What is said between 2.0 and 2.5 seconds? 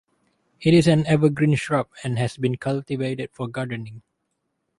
and has